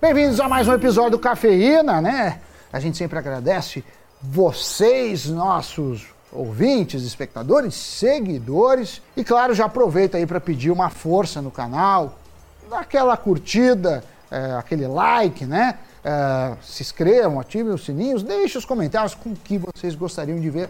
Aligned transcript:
Bem-vindos 0.00 0.38
a 0.38 0.48
mais 0.48 0.68
um 0.68 0.74
episódio 0.74 1.10
do 1.10 1.18
Cafeína, 1.18 2.00
né? 2.00 2.40
A 2.72 2.78
gente 2.78 2.96
sempre 2.96 3.18
agradece 3.18 3.84
vocês, 4.22 5.26
nossos 5.26 6.06
ouvintes, 6.30 7.02
espectadores, 7.02 7.74
seguidores. 7.74 9.02
E 9.16 9.24
claro, 9.24 9.54
já 9.54 9.64
aproveita 9.64 10.16
aí 10.16 10.24
para 10.24 10.38
pedir 10.38 10.70
uma 10.70 10.88
força 10.88 11.42
no 11.42 11.50
canal, 11.50 12.16
dá 12.70 12.78
aquela 12.78 13.16
curtida, 13.16 14.04
é, 14.30 14.52
aquele 14.52 14.86
like, 14.86 15.44
né? 15.44 15.80
É, 16.04 16.54
se 16.62 16.84
inscrevam, 16.84 17.40
ativem 17.40 17.74
os 17.74 17.84
sininhos, 17.84 18.22
deixem 18.22 18.56
os 18.56 18.64
comentários 18.64 19.16
com 19.16 19.30
o 19.30 19.34
que 19.34 19.58
vocês 19.58 19.96
gostariam 19.96 20.38
de 20.38 20.48
ver 20.48 20.68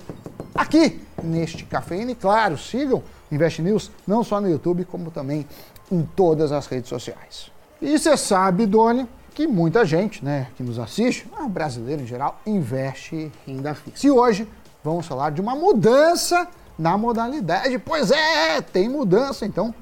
aqui 0.55 1.03
neste 1.23 1.65
Cafeína. 1.65 2.13
E 2.13 2.15
claro, 2.15 2.57
sigam 2.57 3.03
Invest 3.31 3.61
News 3.61 3.91
não 4.07 4.25
só 4.25 4.41
no 4.41 4.49
YouTube, 4.49 4.87
como 4.87 5.11
também 5.11 5.47
em 5.93 6.03
todas 6.17 6.51
as 6.51 6.67
redes 6.67 6.89
sociais. 6.89 7.51
E 7.81 7.97
você 7.97 8.17
sabe, 8.17 8.67
Doni, 8.67 9.07
que 9.39 9.47
muita 9.47 9.85
gente, 9.85 10.25
né, 10.25 10.49
que 10.57 10.65
nos 10.65 10.81
assiste, 10.81 11.25
brasileiro 11.49 12.03
em 12.03 12.07
geral, 12.07 12.41
investe 12.45 13.31
em 13.47 13.53
renda 13.55 13.73
fixa. 13.73 14.05
E 14.05 14.11
hoje 14.11 14.49
vamos 14.83 15.07
falar 15.07 15.31
de 15.31 15.41
uma 15.41 15.55
mudança 15.55 16.49
na 16.77 16.99
modalidade. 16.99 17.79
Pois 17.79 18.11
é, 18.11 18.61
tem 18.61 18.89
mudança, 18.89 19.47
então 19.47 19.73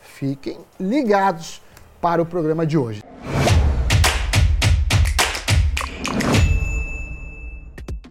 fiquem 0.00 0.58
ligados 0.78 1.60
para 2.00 2.22
o 2.22 2.24
programa 2.24 2.64
de 2.64 2.78
hoje. 2.78 3.02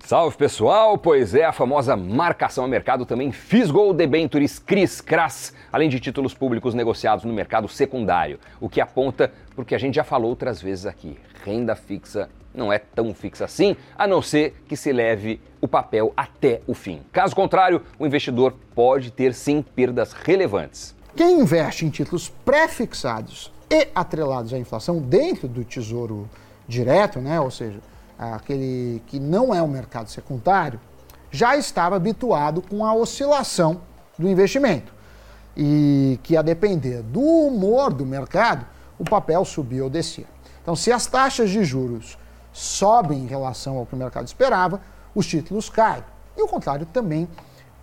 Salve 0.09 0.35
pessoal, 0.35 0.97
pois 0.97 1.35
é, 1.35 1.45
a 1.45 1.51
famosa 1.51 1.95
marcação 1.95 2.65
a 2.65 2.67
mercado 2.67 3.05
também 3.05 3.31
fisgou 3.31 3.93
debentures 3.93 4.57
CRIS 4.57 5.01
CRAS, 5.01 5.53
além 5.71 5.87
de 5.87 5.99
títulos 5.99 6.33
públicos 6.33 6.73
negociados 6.73 7.25
no 7.25 7.31
mercado 7.31 7.67
secundário, 7.67 8.39
o 8.59 8.67
que 8.67 8.81
aponta 8.81 9.31
porque 9.55 9.75
a 9.75 9.77
gente 9.77 9.93
já 9.93 10.03
falou 10.03 10.31
outras 10.31 10.59
vezes 10.59 10.87
aqui, 10.87 11.15
renda 11.45 11.75
fixa 11.75 12.27
não 12.51 12.73
é 12.73 12.79
tão 12.79 13.13
fixa 13.13 13.45
assim, 13.45 13.75
a 13.95 14.07
não 14.07 14.19
ser 14.19 14.55
que 14.67 14.75
se 14.75 14.91
leve 14.91 15.39
o 15.61 15.67
papel 15.67 16.11
até 16.17 16.61
o 16.65 16.73
fim. 16.73 17.03
Caso 17.11 17.35
contrário, 17.35 17.83
o 17.99 18.07
investidor 18.07 18.55
pode 18.73 19.11
ter 19.11 19.31
sim 19.35 19.61
perdas 19.61 20.13
relevantes. 20.13 20.95
Quem 21.15 21.39
investe 21.39 21.85
em 21.85 21.91
títulos 21.91 22.29
pré-fixados 22.43 23.53
e 23.69 23.87
atrelados 23.93 24.55
à 24.55 24.57
inflação 24.57 24.99
dentro 24.99 25.47
do 25.47 25.63
tesouro 25.63 26.27
direto, 26.67 27.19
né, 27.19 27.39
ou 27.39 27.51
seja, 27.51 27.79
aquele 28.19 29.01
que 29.07 29.19
não 29.19 29.55
é 29.55 29.61
o 29.61 29.67
mercado 29.67 30.09
secundário, 30.09 30.79
já 31.31 31.55
estava 31.55 31.95
habituado 31.95 32.61
com 32.61 32.83
a 32.85 32.93
oscilação 32.93 33.81
do 34.17 34.27
investimento. 34.27 34.93
E 35.55 36.19
que 36.23 36.35
a 36.35 36.41
depender 36.41 37.01
do 37.01 37.21
humor 37.21 37.93
do 37.93 38.05
mercado, 38.05 38.65
o 38.97 39.05
papel 39.05 39.45
subia 39.45 39.83
ou 39.83 39.89
descia. 39.89 40.25
Então, 40.61 40.75
se 40.75 40.91
as 40.91 41.05
taxas 41.05 41.49
de 41.49 41.63
juros 41.63 42.17
sobem 42.51 43.19
em 43.19 43.27
relação 43.27 43.77
ao 43.77 43.85
que 43.85 43.95
o 43.95 43.97
mercado 43.97 44.27
esperava, 44.27 44.81
os 45.15 45.25
títulos 45.25 45.69
caem. 45.69 46.03
E 46.37 46.41
o 46.41 46.47
contrário 46.47 46.85
também 46.85 47.27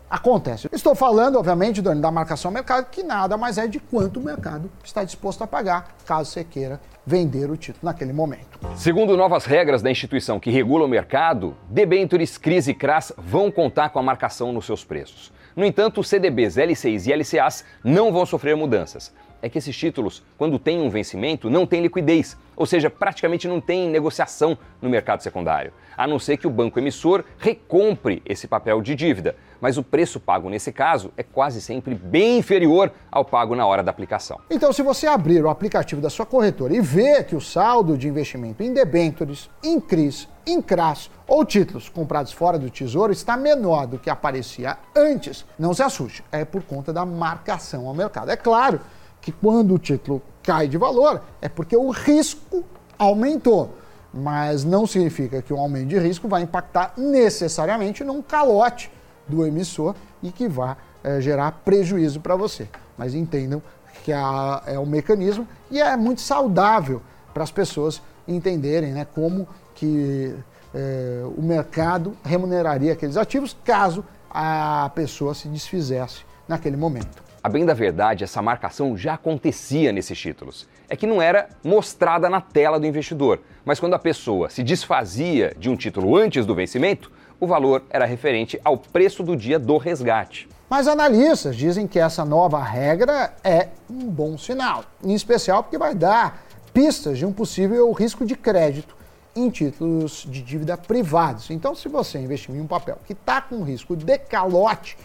acontece. 0.09 0.69
Estou 0.73 0.95
falando, 0.95 1.37
obviamente, 1.37 1.83
da 1.83 2.11
marcação 2.11 2.49
ao 2.51 2.55
mercado, 2.55 2.87
que 2.91 3.03
nada 3.03 3.37
mais 3.37 3.59
é 3.59 3.67
de 3.67 3.81
quanto 3.81 4.21
o 4.21 4.23
mercado 4.23 4.71
está 4.85 5.05
disposto 5.05 5.43
a 5.43 5.47
pagar, 5.47 5.97
caso 6.07 6.31
você 6.31 6.45
queira 6.45 6.81
vender 7.05 7.51
o 7.51 7.57
título 7.57 7.85
naquele 7.85 8.13
momento. 8.13 8.59
Segundo 8.77 9.17
novas 9.17 9.45
regras 9.45 9.83
da 9.83 9.91
instituição 9.91 10.41
que 10.41 10.51
regula 10.51 10.85
o 10.85 10.89
mercado, 10.89 11.57
debentures, 11.69 12.37
CRIs 12.37 12.67
e 12.67 12.75
CRAS 12.75 13.13
vão 13.17 13.51
contar 13.51 13.91
com 13.91 13.99
a 13.99 14.03
marcação 14.03 14.53
nos 14.53 14.67
seus 14.67 14.85
preços. 14.85 15.33
No 15.55 15.65
entanto, 15.65 16.03
CDBs, 16.03 16.57
LCIs 16.59 17.07
e 17.07 17.13
LCAs 17.13 17.65
não 17.83 18.13
vão 18.13 18.27
sofrer 18.27 18.57
mudanças. 18.57 19.13
É 19.41 19.49
que 19.49 19.59
esses 19.59 19.77
títulos, 19.77 20.23
quando 20.37 20.59
têm 20.59 20.81
um 20.81 20.91
vencimento, 20.91 21.49
não 21.49 21.67
têm 21.67 21.81
liquidez, 21.81 22.37
ou 22.57 22.67
seja, 22.67 22.91
praticamente 22.91 23.47
não 23.47 23.61
tem 23.61 23.89
negociação 23.89 24.59
no 24.83 24.91
mercado 24.91 25.23
secundário, 25.23 25.73
a 25.97 26.07
não 26.07 26.19
ser 26.19 26.37
que 26.37 26.47
o 26.47 26.51
banco 26.51 26.79
emissor 26.79 27.25
recompre 27.39 28.23
esse 28.27 28.49
papel 28.49 28.83
de 28.83 28.95
dívida, 28.95 29.37
mas 29.61 29.77
o 29.79 29.83
preço 29.83 30.21
pago 30.21 30.49
nesse 30.49 30.73
caso 30.73 31.13
é 31.17 31.23
quase 31.23 31.61
sempre 31.61 31.95
bem 31.95 32.39
inferior 32.39 32.93
ao 33.11 33.25
pago 33.25 33.55
na 33.55 33.67
hora 33.67 33.83
da 33.83 33.91
aplicação. 33.91 34.41
Então, 34.51 34.73
se 34.73 34.83
você 34.83 35.07
abrir 35.07 35.45
o 35.45 35.49
aplicativo 35.49 36.01
da 36.01 36.11
sua 36.11 36.27
corretora 36.27 36.75
e 36.75 36.81
ver 36.81 37.25
que 37.25 37.37
o 37.37 37.41
saldo 37.41 37.97
de 37.97 38.09
investimento 38.09 38.63
em 38.63 38.73
debêntures, 38.73 39.51
em 39.63 39.81
CRIs, 39.81 40.29
em 40.47 40.63
CRAS 40.63 41.11
ou 41.27 41.45
títulos 41.45 41.89
comprados 41.89 42.33
fora 42.33 42.59
do 42.59 42.71
Tesouro 42.71 43.13
está 43.13 43.37
menor 43.37 43.87
do 43.87 43.99
que 43.99 44.09
aparecia 44.09 44.79
antes, 44.95 45.45
não 45.59 45.75
se 45.75 45.83
assuste, 45.83 46.23
é 46.31 46.45
por 46.45 46.63
conta 46.63 46.93
da 46.93 47.05
marcação 47.05 47.87
ao 47.89 47.95
mercado. 47.95 48.31
É 48.31 48.37
claro 48.37 48.81
que 49.21 49.33
quando 49.33 49.75
o 49.75 49.79
título 49.79 50.23
cai 50.43 50.69
de 50.69 50.79
valor 50.79 51.21
é 51.43 51.49
porque 51.49 51.77
o 51.77 51.91
risco 51.91 52.65
aumentou, 52.97 53.75
mas 54.15 54.65
não 54.65 54.87
significa 54.87 55.43
que 55.43 55.53
o 55.53 55.59
aumento 55.59 55.89
de 55.89 55.99
risco 55.99 56.29
vai 56.29 56.43
impactar 56.43 56.95
necessariamente 56.97 58.05
num 58.05 58.23
calote 58.23 58.91
do 59.29 59.47
emissor 59.47 59.95
e 60.23 60.31
que 60.31 60.49
vá 60.49 60.77
é, 61.03 61.21
gerar 61.21 61.53
prejuízo 61.65 62.21
para 62.21 62.37
você. 62.37 62.69
Mas 62.97 63.15
entendam 63.15 63.63
que 64.05 64.13
a, 64.13 64.63
é 64.67 64.79
um 64.79 64.87
mecanismo 64.87 65.47
e 65.71 65.81
é 65.81 65.97
muito 65.97 66.21
saudável 66.21 67.03
para 67.33 67.43
as 67.43 67.51
pessoas 67.51 68.01
entenderem 68.27 68.93
né, 68.93 69.07
como 69.15 69.47
que 69.75 70.35
é, 70.75 71.23
o 71.37 71.43
mercado 71.43 72.17
remuneraria 72.25 72.93
aqueles 72.93 73.17
ativos 73.17 73.57
caso 73.65 74.05
a 74.31 74.91
pessoa 74.95 75.35
se 75.35 75.49
desfizesse 75.49 76.25
naquele 76.49 76.77
momento. 76.77 77.25
A 77.43 77.49
bem 77.49 77.65
da 77.65 77.75
verdade, 77.75 78.25
essa 78.25 78.43
marcação 78.43 78.97
já 78.97 79.15
acontecia 79.15 79.93
nesses 79.93 80.19
títulos. 80.19 80.67
É 80.89 80.97
que 80.97 81.07
não 81.07 81.23
era 81.23 81.49
mostrada 81.63 82.29
na 82.29 82.41
tela 82.41 82.79
do 82.79 82.87
investidor, 82.87 83.41
mas 83.65 83.79
quando 83.79 83.95
a 83.95 83.99
pessoa 83.99 84.51
se 84.51 84.63
desfazia 84.63 85.55
de 85.57 85.71
um 85.71 85.77
título 85.77 86.17
antes 86.17 86.45
do 86.45 86.55
vencimento, 86.55 87.11
o 87.39 87.47
valor 87.47 87.85
era 87.91 88.05
referente 88.05 88.61
ao 88.65 88.77
preço 88.79 89.23
do 89.23 89.37
dia 89.37 89.59
do 89.59 89.77
resgate. 89.77 90.49
Mas 90.69 90.89
analistas 90.89 91.57
dizem 91.57 91.87
que 91.87 91.99
essa 91.99 92.25
nova 92.25 92.63
regra 92.63 93.35
é 93.45 93.69
um 93.89 94.09
bom 94.09 94.37
sinal, 94.37 94.85
em 95.03 95.15
especial 95.15 95.63
porque 95.63 95.79
vai 95.79 95.95
dar 95.95 96.45
pistas 96.73 97.19
de 97.19 97.25
um 97.25 97.33
possível 97.33 97.91
risco 97.93 98.27
de 98.27 98.35
crédito 98.35 98.97
em 99.35 99.51
títulos 99.51 100.27
de 100.29 100.43
dívida 100.43 100.77
privados. 100.77 101.51
Então, 101.51 101.75
se 101.75 101.89
você 101.89 102.19
investir 102.19 102.55
em 102.55 102.61
um 102.61 102.67
papel 102.67 102.99
que 103.07 103.13
está 103.13 103.41
com 103.41 103.63
risco 103.63 103.95
de 103.95 104.19
calote 104.19 104.97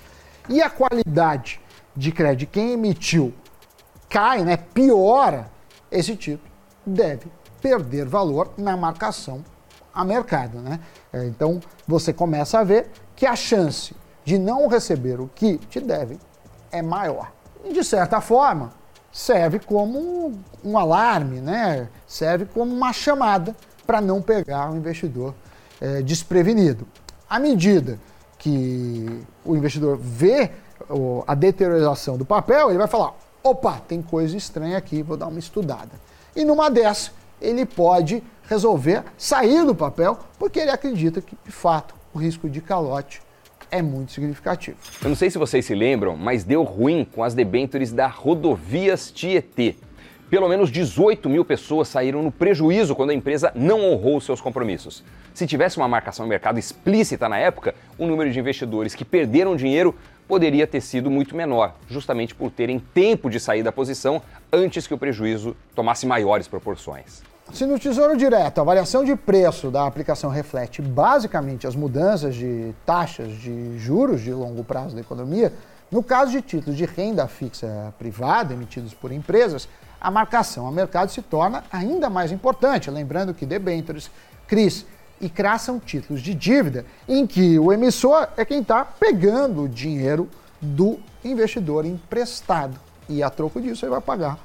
e 0.49 0.61
a 0.61 0.69
qualidade 0.69 1.59
de 1.95 2.11
crédito 2.11 2.49
quem 2.49 2.71
emitiu 2.71 3.33
cai, 4.09 4.43
né, 4.43 4.57
piora, 4.57 5.49
esse 5.91 6.15
título 6.15 6.49
deve 6.85 7.27
perder 7.61 8.05
valor 8.05 8.51
na 8.57 8.75
marcação 8.75 9.43
a 9.93 10.03
mercado. 10.03 10.59
Né? 10.59 10.79
É, 11.11 11.25
então 11.25 11.59
você 11.87 12.13
começa 12.13 12.59
a 12.59 12.63
ver 12.63 12.89
que 13.15 13.25
a 13.25 13.35
chance 13.35 13.95
de 14.23 14.37
não 14.37 14.67
receber 14.67 15.19
o 15.19 15.29
que 15.33 15.57
te 15.57 15.79
deve 15.79 16.17
é 16.71 16.81
maior. 16.81 17.31
E 17.63 17.73
de 17.73 17.83
certa 17.83 18.21
forma, 18.21 18.71
serve 19.11 19.59
como 19.59 20.33
um 20.63 20.77
alarme, 20.77 21.41
né? 21.41 21.89
serve 22.07 22.45
como 22.45 22.73
uma 22.73 22.93
chamada 22.93 23.55
para 23.85 23.99
não 23.99 24.21
pegar 24.21 24.71
o 24.71 24.77
investidor 24.77 25.33
é, 25.79 26.01
desprevenido. 26.01 26.87
À 27.29 27.39
medida 27.39 27.99
que 28.37 29.23
o 29.45 29.55
investidor 29.55 29.97
vê 29.97 30.51
a 31.27 31.35
deterioração 31.35 32.17
do 32.17 32.25
papel, 32.25 32.69
ele 32.69 32.77
vai 32.77 32.87
falar: 32.87 33.13
opa, 33.43 33.81
tem 33.87 34.01
coisa 34.01 34.35
estranha 34.35 34.77
aqui, 34.77 35.01
vou 35.01 35.17
dar 35.17 35.27
uma 35.27 35.39
estudada. 35.39 35.91
E 36.35 36.43
numa 36.45 36.69
dessas, 36.69 37.11
ele 37.41 37.65
pode 37.65 38.23
resolver 38.47 39.03
sair 39.17 39.65
do 39.65 39.75
papel, 39.75 40.19
porque 40.37 40.59
ele 40.59 40.71
acredita 40.71 41.21
que, 41.21 41.37
de 41.43 41.51
fato, 41.51 41.95
o 42.13 42.19
risco 42.19 42.49
de 42.49 42.61
calote 42.61 43.21
é 43.71 43.81
muito 43.81 44.11
significativo. 44.11 44.77
Eu 45.01 45.09
não 45.09 45.15
sei 45.15 45.31
se 45.31 45.37
vocês 45.37 45.65
se 45.65 45.73
lembram, 45.73 46.17
mas 46.17 46.43
deu 46.43 46.63
ruim 46.63 47.05
com 47.09 47.23
as 47.23 47.33
debêntures 47.33 47.91
da 47.91 48.07
Rodovias 48.07 49.11
Tietê. 49.11 49.75
Pelo 50.29 50.47
menos 50.47 50.69
18 50.71 51.29
mil 51.29 51.43
pessoas 51.43 51.89
saíram 51.89 52.23
no 52.23 52.31
prejuízo 52.31 52.95
quando 52.95 53.09
a 53.09 53.13
empresa 53.13 53.51
não 53.53 53.81
honrou 53.81 54.21
seus 54.21 54.39
compromissos. 54.39 55.03
Se 55.33 55.45
tivesse 55.45 55.77
uma 55.77 55.87
marcação 55.87 56.25
de 56.25 56.29
mercado 56.29 56.57
explícita 56.57 57.27
na 57.27 57.37
época, 57.37 57.75
o 57.97 58.05
número 58.05 58.31
de 58.31 58.39
investidores 58.39 58.95
que 58.95 59.03
perderam 59.03 59.55
dinheiro 59.57 59.93
poderia 60.27 60.65
ter 60.65 60.79
sido 60.79 61.11
muito 61.11 61.35
menor, 61.35 61.75
justamente 61.89 62.33
por 62.33 62.49
terem 62.49 62.79
tempo 62.79 63.29
de 63.29 63.39
sair 63.39 63.63
da 63.63 63.73
posição 63.73 64.21
antes 64.51 64.87
que 64.87 64.93
o 64.93 64.97
prejuízo 64.97 65.55
tomasse 65.75 66.05
maiores 66.05 66.47
proporções. 66.47 67.21
Se 67.49 67.65
no 67.65 67.77
Tesouro 67.77 68.15
Direto 68.15 68.61
a 68.61 68.63
variação 68.63 69.03
de 69.03 69.13
preço 69.13 69.69
da 69.69 69.85
aplicação 69.85 70.29
reflete 70.29 70.81
basicamente 70.81 71.67
as 71.67 71.75
mudanças 71.75 72.33
de 72.33 72.73
taxas 72.85 73.33
de 73.33 73.77
juros 73.77 74.21
de 74.21 74.31
longo 74.31 74.63
prazo 74.63 74.95
da 74.95 75.01
economia, 75.01 75.51
no 75.91 76.01
caso 76.01 76.31
de 76.31 76.41
títulos 76.41 76.77
de 76.77 76.85
renda 76.85 77.27
fixa 77.27 77.93
privada 77.99 78.53
emitidos 78.53 78.93
por 78.93 79.11
empresas, 79.11 79.67
a 79.99 80.09
marcação 80.09 80.65
a 80.65 80.71
mercado 80.71 81.11
se 81.11 81.21
torna 81.21 81.65
ainda 81.69 82.09
mais 82.09 82.31
importante. 82.31 82.89
Lembrando 82.89 83.33
que 83.33 83.45
debêntures, 83.45 84.09
CRIs 84.47 84.85
e 85.19 85.27
CRAS 85.27 85.63
são 85.63 85.77
títulos 85.77 86.21
de 86.21 86.33
dívida 86.33 86.85
em 87.05 87.27
que 87.27 87.59
o 87.59 87.73
emissor 87.73 88.29
é 88.37 88.45
quem 88.45 88.61
está 88.61 88.85
pegando 88.85 89.63
o 89.63 89.69
dinheiro 89.69 90.29
do 90.61 90.97
investidor 91.25 91.85
emprestado. 91.85 92.79
E 93.09 93.21
a 93.21 93.29
troco 93.29 93.59
disso 93.59 93.83
ele 93.83 93.91
vai 93.91 94.01
pagar 94.01 94.39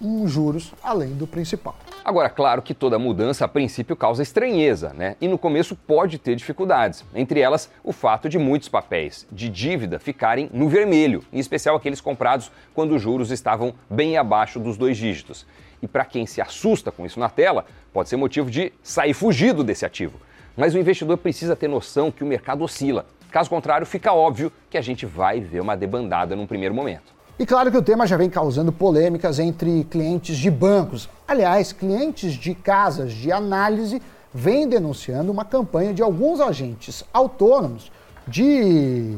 um 0.00 0.26
juros 0.26 0.72
além 0.82 1.14
do 1.14 1.26
principal. 1.26 1.76
Agora, 2.04 2.30
claro 2.30 2.62
que 2.62 2.72
toda 2.72 3.00
mudança 3.00 3.44
a 3.44 3.48
princípio 3.48 3.96
causa 3.96 4.22
estranheza, 4.22 4.92
né? 4.92 5.16
E 5.20 5.26
no 5.26 5.36
começo 5.36 5.74
pode 5.74 6.18
ter 6.18 6.36
dificuldades. 6.36 7.04
Entre 7.12 7.40
elas, 7.40 7.68
o 7.82 7.92
fato 7.92 8.28
de 8.28 8.38
muitos 8.38 8.68
papéis 8.68 9.26
de 9.32 9.48
dívida 9.48 9.98
ficarem 9.98 10.48
no 10.52 10.68
vermelho, 10.68 11.24
em 11.32 11.40
especial 11.40 11.74
aqueles 11.74 12.00
comprados 12.00 12.52
quando 12.72 12.94
os 12.94 13.02
juros 13.02 13.32
estavam 13.32 13.74
bem 13.90 14.16
abaixo 14.16 14.60
dos 14.60 14.76
dois 14.76 14.96
dígitos. 14.96 15.44
E 15.82 15.88
para 15.88 16.04
quem 16.04 16.26
se 16.26 16.40
assusta 16.40 16.92
com 16.92 17.04
isso 17.04 17.18
na 17.18 17.28
tela, 17.28 17.66
pode 17.92 18.08
ser 18.08 18.16
motivo 18.16 18.50
de 18.50 18.72
sair 18.82 19.12
fugido 19.12 19.64
desse 19.64 19.84
ativo. 19.84 20.20
Mas 20.56 20.74
o 20.74 20.78
investidor 20.78 21.18
precisa 21.18 21.56
ter 21.56 21.68
noção 21.68 22.12
que 22.12 22.22
o 22.22 22.26
mercado 22.26 22.62
oscila. 22.62 23.04
Caso 23.32 23.50
contrário, 23.50 23.84
fica 23.84 24.12
óbvio 24.12 24.52
que 24.70 24.78
a 24.78 24.80
gente 24.80 25.04
vai 25.04 25.40
ver 25.40 25.60
uma 25.60 25.76
debandada 25.76 26.36
num 26.36 26.46
primeiro 26.46 26.74
momento. 26.74 27.15
E 27.38 27.44
claro 27.44 27.70
que 27.70 27.76
o 27.76 27.82
tema 27.82 28.06
já 28.06 28.16
vem 28.16 28.30
causando 28.30 28.72
polêmicas 28.72 29.38
entre 29.38 29.84
clientes 29.84 30.38
de 30.38 30.50
bancos. 30.50 31.06
Aliás, 31.28 31.70
clientes 31.70 32.32
de 32.32 32.54
casas 32.54 33.12
de 33.12 33.30
análise 33.30 34.00
vêm 34.32 34.66
denunciando 34.66 35.30
uma 35.30 35.44
campanha 35.44 35.92
de 35.92 36.02
alguns 36.02 36.40
agentes 36.40 37.04
autônomos 37.12 37.92
de 38.26 39.14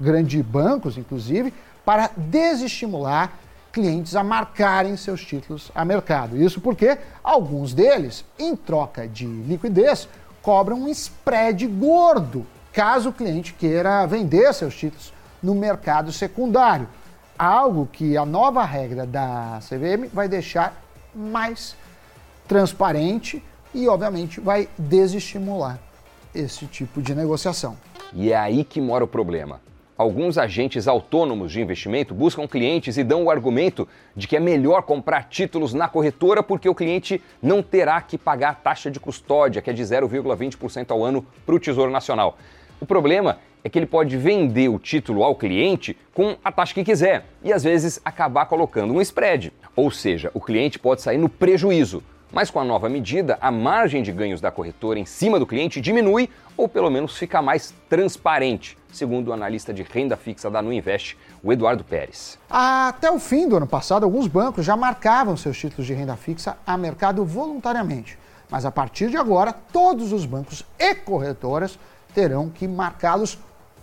grandes 0.00 0.40
bancos, 0.40 0.96
inclusive, 0.96 1.52
para 1.84 2.10
desestimular 2.16 3.38
clientes 3.70 4.16
a 4.16 4.24
marcarem 4.24 4.96
seus 4.96 5.22
títulos 5.22 5.70
a 5.74 5.84
mercado. 5.84 6.38
Isso 6.38 6.62
porque 6.62 6.96
alguns 7.22 7.74
deles, 7.74 8.24
em 8.38 8.56
troca 8.56 9.06
de 9.06 9.26
liquidez, 9.26 10.08
cobram 10.40 10.78
um 10.78 10.88
spread 10.88 11.66
gordo 11.66 12.46
caso 12.72 13.10
o 13.10 13.12
cliente 13.12 13.52
queira 13.52 14.06
vender 14.06 14.50
seus 14.54 14.74
títulos 14.74 15.12
no 15.42 15.54
mercado 15.54 16.10
secundário 16.10 16.88
algo 17.40 17.88
que 17.90 18.18
a 18.18 18.26
nova 18.26 18.62
regra 18.64 19.06
da 19.06 19.60
CVM 19.66 20.08
vai 20.12 20.28
deixar 20.28 20.78
mais 21.14 21.74
transparente 22.46 23.42
e, 23.72 23.88
obviamente, 23.88 24.40
vai 24.40 24.68
desestimular 24.76 25.78
esse 26.34 26.66
tipo 26.66 27.00
de 27.00 27.14
negociação. 27.14 27.78
E 28.12 28.30
é 28.30 28.36
aí 28.36 28.62
que 28.62 28.78
mora 28.78 29.04
o 29.04 29.08
problema. 29.08 29.58
Alguns 29.96 30.36
agentes 30.36 30.86
autônomos 30.86 31.50
de 31.50 31.62
investimento 31.62 32.12
buscam 32.12 32.46
clientes 32.46 32.98
e 32.98 33.04
dão 33.04 33.24
o 33.24 33.30
argumento 33.30 33.88
de 34.14 34.28
que 34.28 34.36
é 34.36 34.40
melhor 34.40 34.82
comprar 34.82 35.24
títulos 35.24 35.72
na 35.72 35.88
corretora 35.88 36.42
porque 36.42 36.68
o 36.68 36.74
cliente 36.74 37.22
não 37.42 37.62
terá 37.62 38.02
que 38.02 38.18
pagar 38.18 38.50
a 38.50 38.54
taxa 38.54 38.90
de 38.90 39.00
custódia, 39.00 39.62
que 39.62 39.70
é 39.70 39.72
de 39.72 39.82
0,20% 39.82 40.90
ao 40.90 41.02
ano 41.02 41.24
para 41.46 41.54
o 41.54 41.60
Tesouro 41.60 41.90
Nacional. 41.90 42.36
O 42.80 42.86
problema 42.86 43.38
é 43.62 43.68
que 43.68 43.78
ele 43.78 43.86
pode 43.86 44.16
vender 44.16 44.68
o 44.68 44.78
título 44.78 45.22
ao 45.22 45.34
cliente 45.34 45.96
com 46.14 46.36
a 46.44 46.50
taxa 46.50 46.74
que 46.74 46.84
quiser 46.84 47.26
e 47.42 47.52
às 47.52 47.62
vezes 47.62 48.00
acabar 48.04 48.46
colocando 48.46 48.94
um 48.94 49.00
spread. 49.00 49.52
Ou 49.76 49.90
seja, 49.90 50.30
o 50.34 50.40
cliente 50.40 50.78
pode 50.78 51.02
sair 51.02 51.18
no 51.18 51.28
prejuízo. 51.28 52.02
Mas 52.32 52.48
com 52.48 52.60
a 52.60 52.64
nova 52.64 52.88
medida, 52.88 53.36
a 53.40 53.50
margem 53.50 54.02
de 54.02 54.12
ganhos 54.12 54.40
da 54.40 54.52
corretora 54.52 55.00
em 55.00 55.04
cima 55.04 55.38
do 55.38 55.46
cliente 55.46 55.80
diminui 55.80 56.30
ou 56.56 56.68
pelo 56.68 56.88
menos 56.88 57.16
fica 57.16 57.42
mais 57.42 57.74
transparente, 57.88 58.78
segundo 58.92 59.28
o 59.28 59.32
analista 59.32 59.72
de 59.72 59.82
renda 59.82 60.16
fixa 60.16 60.48
da 60.48 60.62
Nuinvest, 60.62 61.16
o 61.42 61.52
Eduardo 61.52 61.82
Pérez. 61.82 62.38
Até 62.48 63.10
o 63.10 63.18
fim 63.18 63.48
do 63.48 63.56
ano 63.56 63.66
passado, 63.66 64.04
alguns 64.04 64.28
bancos 64.28 64.64
já 64.64 64.76
marcavam 64.76 65.36
seus 65.36 65.58
títulos 65.58 65.86
de 65.86 65.94
renda 65.94 66.16
fixa 66.16 66.56
a 66.64 66.76
mercado 66.76 67.24
voluntariamente. 67.24 68.16
Mas 68.48 68.64
a 68.64 68.70
partir 68.70 69.10
de 69.10 69.16
agora, 69.16 69.52
todos 69.52 70.12
os 70.12 70.24
bancos 70.24 70.64
e 70.78 70.94
corretoras 70.94 71.78
terão 72.14 72.48
que 72.48 72.68
marcá-los 72.68 73.38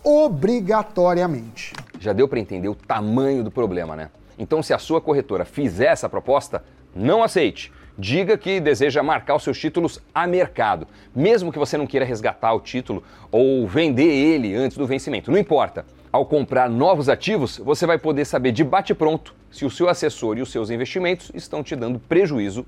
obrigatoriamente. 0.07 1.73
Já 1.99 2.13
deu 2.13 2.29
para 2.29 2.39
entender 2.39 2.69
o 2.69 2.75
tamanho 2.75 3.43
do 3.43 3.51
problema, 3.51 3.93
né? 3.93 4.09
Então, 4.39 4.63
se 4.63 4.73
a 4.73 4.79
sua 4.79 5.01
corretora 5.01 5.43
fizer 5.43 5.87
essa 5.87 6.07
proposta, 6.07 6.63
não 6.95 7.21
aceite. 7.21 7.73
Diga 7.97 8.37
que 8.37 8.61
deseja 8.61 9.03
marcar 9.03 9.35
os 9.35 9.43
seus 9.43 9.59
títulos 9.59 9.99
a 10.15 10.25
mercado, 10.25 10.87
mesmo 11.13 11.51
que 11.51 11.59
você 11.59 11.75
não 11.77 11.85
queira 11.85 12.05
resgatar 12.05 12.53
o 12.53 12.61
título 12.61 13.03
ou 13.29 13.67
vender 13.67 14.07
ele 14.07 14.55
antes 14.55 14.77
do 14.77 14.87
vencimento. 14.87 15.29
Não 15.29 15.37
importa. 15.37 15.85
Ao 16.09 16.25
comprar 16.25 16.69
novos 16.69 17.09
ativos, 17.09 17.57
você 17.57 17.85
vai 17.85 17.97
poder 17.97 18.23
saber 18.23 18.53
de 18.53 18.63
bate-pronto 18.63 19.35
se 19.51 19.65
o 19.65 19.69
seu 19.69 19.89
assessor 19.89 20.37
e 20.37 20.41
os 20.41 20.49
seus 20.49 20.69
investimentos 20.69 21.31
estão 21.33 21.61
te 21.61 21.75
dando 21.75 21.99
prejuízo 21.99 22.65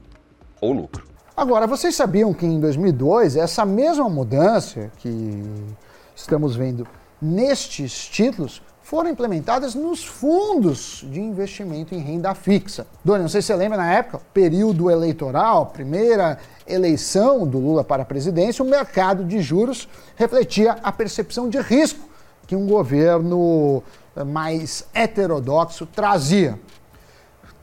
ou 0.60 0.74
lucro. 0.74 1.06
Agora, 1.38 1.66
vocês 1.66 1.96
sabiam 1.96 2.34
que 2.34 2.46
em 2.46 2.60
2002 2.60 3.38
essa 3.38 3.66
mesma 3.66 4.10
mudança 4.10 4.92
que 4.98 5.42
estamos 6.14 6.54
vendo 6.54 6.86
nestes 7.22 8.08
títulos 8.08 8.62
foram 8.90 9.12
implementadas 9.12 9.76
nos 9.76 10.04
fundos 10.04 11.06
de 11.12 11.22
investimento 11.22 11.94
em 11.94 12.00
renda 12.00 12.34
fixa. 12.34 12.88
Doni, 13.06 13.22
não 13.22 13.30
sei 13.30 13.40
se 13.40 13.48
você 13.48 13.56
lembra, 13.56 13.78
na 13.78 13.94
época, 13.94 14.20
período 14.34 14.90
eleitoral, 14.90 15.68
primeira 15.68 16.40
eleição 16.68 17.46
do 17.46 17.60
Lula 17.60 17.84
para 17.84 18.02
a 18.02 18.06
presidência, 18.06 18.66
o 18.66 18.68
mercado 18.68 19.24
de 19.24 19.42
juros 19.42 19.88
refletia 20.16 20.78
a 20.82 20.92
percepção 20.92 21.48
de 21.48 21.60
risco 21.62 22.10
que 22.48 22.56
um 22.56 22.66
governo 22.66 23.84
eh, 24.16 24.24
mais 24.24 24.88
heterodoxo 24.92 25.86
trazia. 25.86 26.60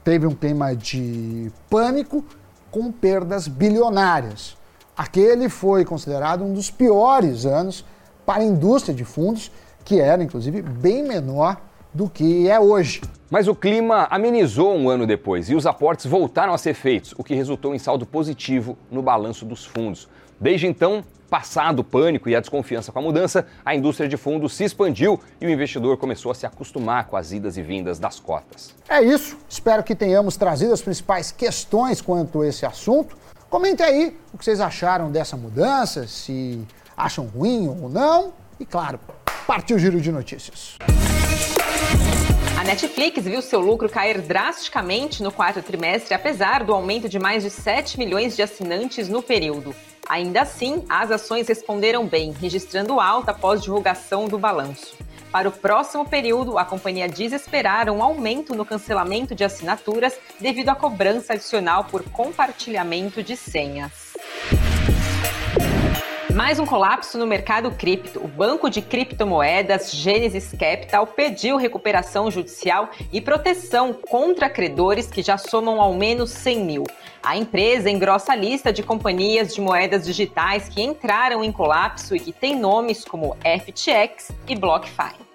Teve 0.04 0.28
um 0.28 0.34
clima 0.34 0.76
de 0.76 1.50
pânico 1.68 2.24
com 2.70 2.92
perdas 2.92 3.48
bilionárias. 3.48 4.56
Aquele 4.96 5.48
foi 5.48 5.84
considerado 5.84 6.44
um 6.44 6.52
dos 6.52 6.70
piores 6.70 7.44
anos 7.44 7.84
para 8.26 8.42
a 8.42 8.44
indústria 8.44 8.94
de 8.94 9.04
fundos, 9.04 9.50
que 9.84 10.00
era 10.00 10.22
inclusive 10.22 10.60
bem 10.60 11.02
menor 11.04 11.58
do 11.94 12.10
que 12.10 12.48
é 12.48 12.60
hoje. 12.60 13.00
Mas 13.30 13.48
o 13.48 13.54
clima 13.54 14.06
amenizou 14.10 14.76
um 14.76 14.90
ano 14.90 15.06
depois 15.06 15.48
e 15.48 15.54
os 15.54 15.64
aportes 15.64 16.04
voltaram 16.04 16.52
a 16.52 16.58
ser 16.58 16.74
feitos, 16.74 17.14
o 17.16 17.24
que 17.24 17.34
resultou 17.34 17.74
em 17.74 17.78
saldo 17.78 18.04
positivo 18.04 18.76
no 18.90 19.00
balanço 19.00 19.44
dos 19.44 19.64
fundos. 19.64 20.08
Desde 20.38 20.66
então, 20.66 21.02
passado 21.30 21.80
o 21.80 21.84
pânico 21.84 22.28
e 22.28 22.36
a 22.36 22.40
desconfiança 22.40 22.92
com 22.92 22.98
a 22.98 23.02
mudança, 23.02 23.46
a 23.64 23.74
indústria 23.74 24.08
de 24.08 24.16
fundos 24.16 24.54
se 24.54 24.64
expandiu 24.64 25.18
e 25.40 25.46
o 25.46 25.50
investidor 25.50 25.96
começou 25.96 26.30
a 26.30 26.34
se 26.34 26.44
acostumar 26.44 27.06
com 27.06 27.16
as 27.16 27.32
idas 27.32 27.56
e 27.56 27.62
vindas 27.62 27.98
das 27.98 28.20
cotas. 28.20 28.74
É 28.88 29.02
isso. 29.02 29.38
Espero 29.48 29.82
que 29.82 29.94
tenhamos 29.94 30.36
trazido 30.36 30.72
as 30.72 30.82
principais 30.82 31.32
questões 31.32 32.00
quanto 32.00 32.42
a 32.42 32.46
esse 32.46 32.66
assunto. 32.66 33.16
Comente 33.48 33.82
aí 33.82 34.16
o 34.32 34.38
que 34.38 34.44
vocês 34.44 34.60
acharam 34.60 35.10
dessa 35.10 35.36
mudança, 35.36 36.06
se 36.06 36.60
acham 36.96 37.26
ruim 37.26 37.68
ou 37.68 37.88
não. 37.88 38.32
E 38.58 38.64
claro, 38.64 38.98
partiu 39.46 39.76
o 39.76 39.78
giro 39.78 40.00
de 40.00 40.10
notícias. 40.10 40.76
A 42.58 42.64
Netflix 42.64 43.22
viu 43.22 43.42
seu 43.42 43.60
lucro 43.60 43.88
cair 43.88 44.20
drasticamente 44.20 45.22
no 45.22 45.30
quarto 45.30 45.62
trimestre, 45.62 46.14
apesar 46.14 46.64
do 46.64 46.72
aumento 46.72 47.08
de 47.08 47.18
mais 47.18 47.42
de 47.42 47.50
7 47.50 47.98
milhões 47.98 48.34
de 48.34 48.42
assinantes 48.42 49.08
no 49.08 49.22
período. 49.22 49.74
Ainda 50.08 50.42
assim, 50.42 50.84
as 50.88 51.10
ações 51.10 51.48
responderam 51.48 52.06
bem, 52.06 52.32
registrando 52.32 52.98
alta 52.98 53.32
após 53.32 53.60
divulgação 53.60 54.26
do 54.26 54.38
balanço. 54.38 54.96
Para 55.30 55.48
o 55.48 55.52
próximo 55.52 56.08
período, 56.08 56.56
a 56.56 56.64
companhia 56.64 57.08
diz 57.08 57.32
esperar 57.32 57.90
um 57.90 58.02
aumento 58.02 58.54
no 58.54 58.64
cancelamento 58.64 59.34
de 59.34 59.44
assinaturas 59.44 60.18
devido 60.40 60.70
à 60.70 60.74
cobrança 60.74 61.34
adicional 61.34 61.84
por 61.84 62.02
compartilhamento 62.04 63.22
de 63.22 63.36
senhas. 63.36 64.15
Mais 66.36 66.58
um 66.58 66.66
colapso 66.66 67.16
no 67.16 67.26
mercado 67.26 67.70
cripto. 67.70 68.22
O 68.22 68.28
banco 68.28 68.68
de 68.68 68.82
criptomoedas 68.82 69.90
Genesis 69.90 70.50
Capital 70.52 71.06
pediu 71.06 71.56
recuperação 71.56 72.30
judicial 72.30 72.90
e 73.10 73.22
proteção 73.22 73.94
contra 73.94 74.50
credores 74.50 75.06
que 75.06 75.22
já 75.22 75.38
somam 75.38 75.80
ao 75.80 75.94
menos 75.94 76.28
100 76.28 76.62
mil. 76.62 76.84
A 77.22 77.38
empresa 77.38 77.88
engrossa 77.88 78.34
a 78.34 78.36
lista 78.36 78.70
de 78.70 78.82
companhias 78.82 79.54
de 79.54 79.62
moedas 79.62 80.04
digitais 80.04 80.68
que 80.68 80.82
entraram 80.82 81.42
em 81.42 81.50
colapso 81.50 82.14
e 82.14 82.20
que 82.20 82.34
têm 82.34 82.54
nomes 82.54 83.02
como 83.02 83.34
FTX 83.42 84.30
e 84.46 84.54
BlockFi. 84.54 85.25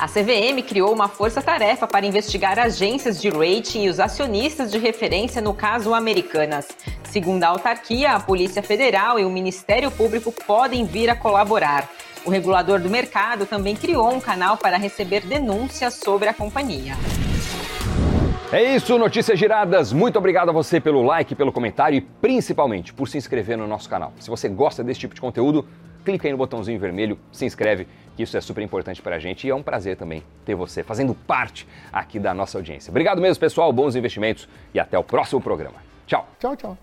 A 0.00 0.08
CVM 0.08 0.62
criou 0.66 0.94
uma 0.94 1.08
força-tarefa 1.08 1.86
para 1.86 2.06
investigar 2.06 2.58
agências 2.58 3.20
de 3.20 3.28
rating 3.28 3.82
e 3.82 3.90
os 3.90 4.00
acionistas 4.00 4.70
de 4.70 4.78
referência 4.78 5.42
no 5.42 5.52
caso 5.52 5.92
Americanas. 5.92 6.68
Segundo 7.04 7.44
a 7.44 7.48
autarquia, 7.48 8.12
a 8.12 8.18
Polícia 8.18 8.62
Federal 8.62 9.20
e 9.20 9.26
o 9.26 9.30
Ministério 9.30 9.90
Público 9.90 10.32
podem 10.32 10.86
vir 10.86 11.10
a 11.10 11.14
colaborar. 11.14 11.86
O 12.24 12.30
regulador 12.30 12.80
do 12.80 12.88
mercado 12.88 13.44
também 13.44 13.76
criou 13.76 14.10
um 14.10 14.20
canal 14.20 14.56
para 14.56 14.78
receber 14.78 15.20
denúncias 15.26 15.96
sobre 15.96 16.30
a 16.30 16.32
companhia. 16.32 16.94
É 18.50 18.74
isso, 18.74 18.98
notícias 18.98 19.38
giradas. 19.38 19.92
Muito 19.92 20.18
obrigado 20.18 20.48
a 20.48 20.52
você 20.52 20.80
pelo 20.80 21.02
like, 21.02 21.34
pelo 21.34 21.52
comentário 21.52 21.98
e 21.98 22.00
principalmente 22.00 22.94
por 22.94 23.06
se 23.06 23.18
inscrever 23.18 23.58
no 23.58 23.66
nosso 23.66 23.90
canal. 23.90 24.14
Se 24.18 24.30
você 24.30 24.48
gosta 24.48 24.82
desse 24.82 25.00
tipo 25.00 25.14
de 25.14 25.20
conteúdo, 25.20 25.68
clica 26.04 26.26
aí 26.26 26.32
no 26.32 26.38
botãozinho 26.38 26.78
vermelho, 26.78 27.18
se 27.32 27.44
inscreve 27.44 27.86
que 28.16 28.22
isso 28.22 28.36
é 28.36 28.40
super 28.40 28.62
importante 28.62 29.00
para 29.00 29.16
a 29.16 29.18
gente 29.18 29.46
e 29.46 29.50
é 29.50 29.54
um 29.54 29.62
prazer 29.62 29.96
também 29.96 30.22
ter 30.44 30.54
você 30.54 30.82
fazendo 30.82 31.14
parte 31.14 31.66
aqui 31.92 32.18
da 32.18 32.34
nossa 32.34 32.58
audiência. 32.58 32.90
Obrigado 32.90 33.20
mesmo, 33.20 33.40
pessoal, 33.40 33.72
bons 33.72 33.96
investimentos 33.96 34.48
e 34.74 34.80
até 34.80 34.98
o 34.98 35.04
próximo 35.04 35.40
programa. 35.40 35.76
Tchau. 36.06 36.28
Tchau, 36.38 36.56
tchau. 36.56 36.78